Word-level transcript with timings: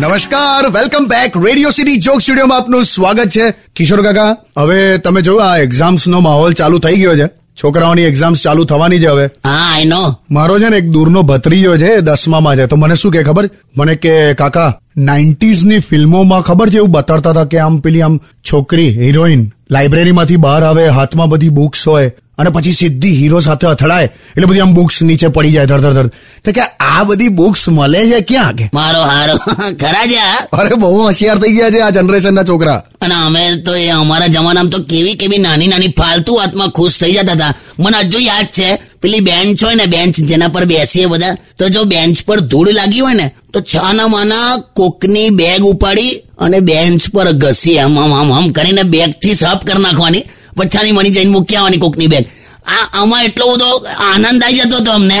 નમસ્કાર 0.00 0.68
welcome 0.68 1.06
back 1.06 1.32
Radio 1.46 1.70
City 1.70 1.96
joke 1.96 2.20
સ્ટુડિયોમાં 2.20 2.58
આપનું 2.58 2.84
સ્વાગત 2.84 3.28
છે. 3.28 3.50
કિશોર 3.50 4.02
કાકા, 4.02 4.36
હવે 4.58 4.98
તમે 4.98 5.20
જોયું 5.20 5.52
આ 5.52 5.56
એક્ઝામ્સ 5.56 6.08
નો 6.08 6.20
માહોલ 6.20 6.52
ચાલુ 6.52 6.78
થઈ 6.78 6.96
ગયો 6.96 7.16
છે. 7.16 7.37
છોકરાઓની 7.64 8.02
એક્ઝામ્સ 8.02 8.42
ચાલુ 8.42 8.64
થવાની 8.64 8.98
છે 8.98 9.06
હવે. 9.06 9.24
હા 9.24 9.74
આઈ 9.74 9.84
નો 9.84 10.14
મારો 10.30 10.58
છે 10.58 10.68
ને 10.68 10.76
એક 10.76 10.90
દૂરનો 10.90 11.22
ભત્રીજો 11.22 11.76
છે 11.76 11.96
દસમામાં 12.00 12.56
છે. 12.56 12.66
તો 12.66 12.76
મને 12.76 12.94
શું 12.94 13.12
કે 13.12 13.22
ખબર? 13.22 13.50
મને 13.76 13.94
કે 13.94 14.34
કાકા 14.34 14.80
નાઇન્ટીઝની 14.96 15.78
ફિલ્મોમાં 15.78 16.42
ખબર 16.42 16.70
છે 16.70 16.76
એવું 16.76 16.90
બતાડતા 16.90 17.30
હતા 17.30 17.44
કે 17.44 17.58
આમ 17.58 17.78
પેલી 17.78 18.02
આમ 18.02 18.20
છોકરી 18.52 18.90
હિરોઈન 18.90 19.50
લાઇબ્રેરીમાંથી 19.70 20.36
બહાર 20.36 20.64
આવે 20.64 20.88
હાથમાં 20.88 21.28
બધી 21.28 21.48
બુક્સ 21.48 21.88
હોય 21.88 22.12
અને 22.38 22.50
પછી 22.50 22.72
સીધી 22.80 23.14
હીરો 23.20 23.40
સાથે 23.40 23.66
અથડાય 23.66 24.08
એટલે 24.08 24.46
બધી 24.46 24.60
આમ 24.60 24.74
બુક્સ 24.74 25.02
નીચે 25.02 25.28
પડી 25.36 25.52
જાય 25.52 25.66
ધડ 25.66 25.94
ધડ 25.96 26.10
તો 26.44 26.52
કે 26.56 26.64
આ 26.90 27.04
બધી 27.04 27.28
બુક્સ 27.28 27.68
મળે 27.68 28.02
છે 28.10 28.20
ક્યાં 28.28 28.56
કે 28.56 28.66
મારો 28.74 29.00
હારો. 29.10 29.36
ખરા 29.82 30.06
છે 30.12 30.20
અરે 30.58 30.74
બહુ 30.82 30.92
હોશિયાર 31.00 31.38
થઈ 31.38 31.54
ગયા 31.56 31.70
છે 31.70 31.80
આ 31.86 31.90
જનરેશનના 31.90 32.44
છોકરા. 32.44 32.82
અને 33.04 33.14
અમે 33.14 33.42
તો 33.66 33.74
એ 33.74 33.88
અમારા 33.90 34.28
જમાનામાં 34.28 34.70
તો 34.70 34.82
કેવી 34.92 35.16
કેવી 35.22 35.38
નાની 35.38 35.70
નાની 35.72 35.94
ફાલતુ 35.98 36.38
વાતમાં 36.40 36.70
ખુશ 36.70 36.98
થઈ 37.00 37.12
જતા 37.16 37.36
હતા. 37.38 37.52
મને 37.78 37.98
હજુ 38.04 38.20
યાદ 38.20 38.48
છે 38.58 38.68
પેલી 39.02 39.20
બેન્ચ 39.20 39.64
હોય 39.64 39.74
ને 39.74 39.86
બેન્ચ 39.86 40.14
જેના 40.30 40.48
પર 40.48 40.64
બેસીએ 40.64 41.06
બધા 41.06 41.34
તો 41.58 41.68
જો 41.74 41.84
બેન્ચ 41.84 42.24
પર 42.26 42.40
ધૂળ 42.40 42.72
લાગી 42.78 43.00
હોય 43.00 43.14
ને 43.14 43.26
તો 43.52 43.60
છાના 43.72 44.08
માના 44.08 44.58
કોકની 44.78 45.28
બેગ 45.30 45.62
ઉપાડી 45.72 46.18
અને 46.38 46.58
બેન્ચ 46.60 47.10
પર 47.14 47.28
ઘસી 47.42 47.78
આમ 47.78 47.98
આમ 47.98 48.32
આમ 48.32 48.50
કરીને 48.50 48.82
બેગથી 48.82 49.34
સાફ 49.34 49.62
કરી 49.64 49.82
નાખવાની. 49.82 50.24
પછાની 50.58 50.92
મણી 50.92 51.10
જઈને 51.10 51.30
મૂકી 51.30 51.56
આવવાની 51.56 51.78
કોકની 51.78 52.10
બેગ. 52.14 52.26
આ 52.68 52.84
આમાં 53.00 53.24
એટલો 53.24 53.52
બધો 53.52 53.70
આનંદ 54.08 54.42
આવી 54.42 54.60
જતો 54.60 54.76
હતો 54.76 54.92
અમને. 54.92 55.18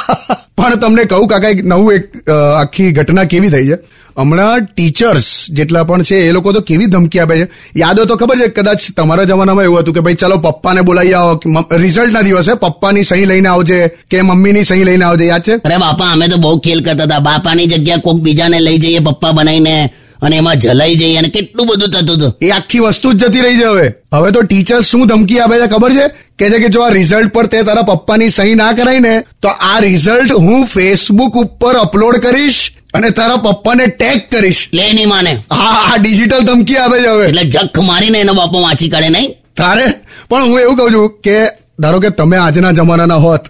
પણ 0.56 0.80
તમને 0.80 1.04
કહું 1.04 1.28
કાકા 1.28 1.52
એક 1.54 1.62
નવું 1.64 1.94
એક 1.94 2.04
આખી 2.32 2.92
ઘટના 2.92 3.24
કેવી 3.24 3.50
થઈ 3.50 3.68
છે? 3.68 3.78
હમણાં 4.16 4.66
ટીચર્સ 4.66 5.28
જેટલા 5.52 5.84
પણ 5.84 6.02
છે 6.02 6.20
એ 6.28 6.30
લોકો 6.32 6.52
તો 6.52 6.60
કેવી 6.60 6.86
ધમકી 6.86 7.20
આપે 7.20 7.34
છે? 7.40 7.46
યાદ 7.76 8.00
તો 8.00 8.16
ખબર 8.16 8.38
છે 8.38 8.48
કદાચ 8.48 8.86
તમારા 8.96 9.24
જમાનામાં 9.24 9.68
એવું 9.68 9.80
હતું 9.80 9.94
કે 9.94 10.00
ભાઈ 10.00 10.20
ચાલો 10.22 10.38
પપ્પાને 10.38 10.80
બોલાવી 10.82 11.14
આવો 11.14 11.64
રિઝલ્ટના 11.76 12.22
દિવસે 12.22 12.54
પપ્પાની 12.54 13.04
સહી 13.04 13.26
લઈને 13.26 13.48
આવજે 13.48 13.78
કે 14.10 14.22
મમ્મીની 14.22 14.64
સહી 14.64 14.84
લઈને 14.84 15.04
આવજે 15.04 15.26
યાદ 15.26 15.44
છે? 15.44 15.54
અરે 15.64 15.78
બાપા 15.78 16.10
અમે 16.12 16.28
તો 16.28 16.38
બહુ 16.38 16.56
ખેલ 16.58 16.80
કરતા 16.80 17.04
હતા. 17.04 17.20
બાપાની 17.20 17.66
જગ્યા 17.66 18.04
કોક 18.06 18.18
બીજાને 18.20 18.60
લઈ 18.60 18.78
જઈએ 18.78 19.00
પપ્પા 19.00 19.32
બનાવીને. 19.32 19.76
અને 20.22 20.36
એમાં 20.36 20.56
જલાઈ 20.56 20.96
જઈ 20.96 21.16
અને 21.16 21.28
કેટલું 21.28 21.66
બધું 21.66 21.90
થતું 21.90 22.16
હતું. 22.16 22.34
એ 22.42 22.50
આખી 22.50 22.78
વસ્તુ 22.78 23.12
જ 23.12 23.24
જતી 23.24 23.40
રહી 23.40 23.58
છે 23.58 23.64
હવે. 23.64 23.92
હવે 24.14 24.30
તો 24.30 24.42
ટીચર્સ 24.42 24.84
શું 24.84 25.06
ધમકી 25.06 25.40
આપે 25.40 25.58
છે 25.58 25.66
ખબર 25.66 25.92
છે? 25.92 26.06
કે 26.38 26.50
છે 26.50 26.58
કે 26.58 26.68
જો 26.68 26.82
આ 26.82 26.88
રિઝલ્ટ 26.88 27.32
પર 27.32 27.46
તે 27.46 27.62
તારા 27.62 27.82
પપ્પાની 27.82 28.28
સહી 28.28 28.54
ના 28.54 28.72
કરાય 28.72 29.00
ને 29.00 29.20
તો 29.42 29.48
આ 29.48 29.80
રિઝલ્ટ 29.80 30.32
હું 30.32 30.66
ફેસબુક 30.66 31.36
ઉપર 31.36 31.74
અપલોડ 31.76 32.16
કરીશ 32.16 32.72
અને 32.94 33.10
તારા 33.10 33.36
પપ્પાને 33.36 33.86
ટેગ 33.86 34.20
કરીશ. 34.30 34.68
લે 34.72 34.92
નહીં 34.92 35.08
માને. 35.08 35.32
હા 35.52 35.92
આ 35.92 35.96
ડિજિટલ 35.96 36.40
ધમકી 36.40 36.76
આવે 36.76 37.00
છે 37.00 37.08
હવે. 37.08 37.26
એટલે 37.28 37.44
જખ 37.44 37.78
મારીને 37.82 38.18
એનો 38.18 38.34
બાપો 38.34 38.62
વાંચી 38.62 38.88
કાઢે 38.88 39.08
નહીં? 39.08 39.30
તારે? 39.56 39.92
પણ 40.28 40.42
હું 40.42 40.60
એવું 40.60 40.76
કહું 40.76 40.92
છું 40.92 41.10
કે 41.24 41.36
ધારો 41.80 42.00
કે 42.00 42.10
તમે 42.10 42.36
આજના 42.36 42.72
જમાનાના 42.72 43.14
હોત 43.14 43.40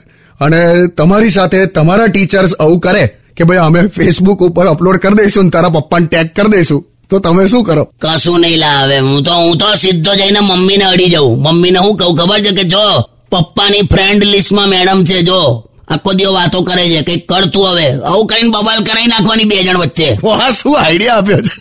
અને 0.41 0.87
તમારી 0.87 1.31
સાથે 1.31 1.67
તમારા 1.67 2.07
ટીચર્સ 2.07 2.55
આવું 2.55 2.81
કરે 2.81 3.05
કે 3.37 3.45
ભાઈ 3.49 3.67
અમે 3.69 3.81
ફેસબુક 3.97 4.41
ઉપર 4.47 4.67
અપલોડ 4.73 4.99
કરી 5.05 5.19
દઈશું 5.19 5.51
તારા 5.55 5.75
પપ્પાને 5.77 6.07
ટેગ 6.13 6.29
કરી 6.37 6.53
દઈશું. 6.55 6.81
તો 7.11 7.19
તમે 7.25 7.45
શું 7.53 7.65
કરો? 7.69 7.85
કશું 8.03 8.39
નહીં 8.41 8.59
લાવે 8.65 8.97
હું 8.99 9.23
તો 9.27 9.35
હું 9.43 9.59
તો 9.61 9.69
સીધો 9.83 10.13
જઈને 10.21 10.41
મમ્મીને 10.41 10.87
અડી 10.93 11.11
જાઉં. 11.15 11.35
મમ્મીને 11.45 11.79
હું 11.85 11.95
કહું 12.01 12.17
ખબર 12.19 12.41
છે 12.47 12.53
કે 12.59 12.65
જો 12.75 12.85
પપ્પાની 13.33 13.89
ફ્રેન્ડ 13.93 14.23
લિસ્ટમાં 14.33 14.69
મેડમ 14.73 15.01
છે 15.09 15.19
જો. 15.29 15.41
આખો 15.89 16.11
દિવસ 16.19 16.35
વાતો 16.37 16.59
કરે 16.69 16.85
છે 16.93 17.01
કઈ 17.09 17.21
કરતું 17.31 17.67
હવે. 17.71 17.87
આવું 18.11 18.27
કરીને 18.31 18.51
બબાલ 18.55 18.81
કરાવી 18.89 19.13
નાખવાની 19.13 19.49
બે 19.53 19.57
જણ 19.67 19.79
વચ્ચે. 19.83 20.09
વાહ 20.27 20.51
શું 20.61 20.75
આઈડિયા 20.83 21.19
આપ્યો 21.19 21.41
છે? 21.47 21.55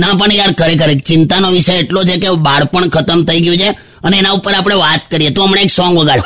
ના 0.00 0.12
પણ 0.18 0.36
યાર 0.40 0.52
ખરેખર 0.60 0.90
ચિંતાનો 1.08 1.48
વિષય 1.56 1.74
એટલો 1.82 2.00
છે 2.08 2.14
કે 2.22 2.28
બાળપણ 2.46 2.92
ખતમ 2.94 3.20
થઈ 3.28 3.40
ગયું 3.44 3.58
છે 3.62 3.68
અને 4.04 4.16
એના 4.20 4.36
ઉપર 4.38 4.54
આપણે 4.54 4.76
વાત 4.84 5.02
કરીએ. 5.10 5.30
તો 5.34 5.40
હમણાં 5.44 5.64
એક 5.64 5.72
song 5.78 5.94
વગાડ. 5.98 6.22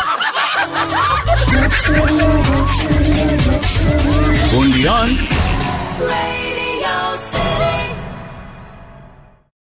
On 4.58 4.72
Beyond. 4.72 5.16
Radio 6.00 6.96
City. 7.30 7.77